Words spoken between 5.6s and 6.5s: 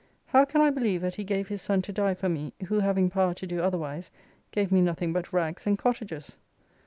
and cottages